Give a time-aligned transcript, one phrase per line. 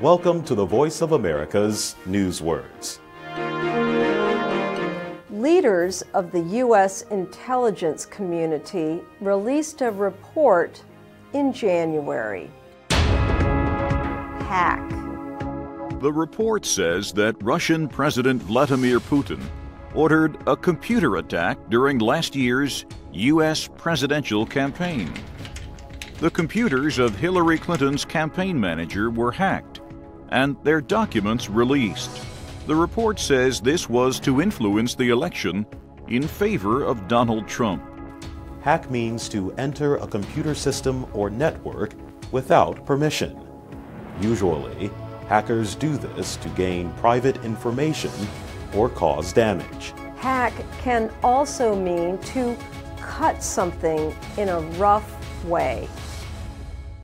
[0.00, 2.98] Welcome to the Voice of America's Newswords.
[5.30, 7.02] Leaders of the U.S.
[7.10, 10.84] intelligence community released a report
[11.32, 12.50] in January.
[12.90, 14.88] Hack.
[16.00, 19.42] The report says that Russian President Vladimir Putin
[19.94, 23.70] ordered a computer attack during last year's U.S.
[23.78, 25.10] presidential campaign.
[26.18, 29.80] The computers of Hillary Clinton's campaign manager were hacked
[30.28, 32.24] and their documents released.
[32.66, 35.66] The report says this was to influence the election
[36.08, 37.82] in favor of Donald Trump.
[38.62, 41.92] Hack means to enter a computer system or network
[42.30, 43.38] without permission.
[44.20, 44.90] Usually,
[45.28, 48.12] hackers do this to gain private information
[48.74, 49.92] or cause damage.
[50.16, 52.56] Hack can also mean to
[52.98, 55.88] cut something in a rough way.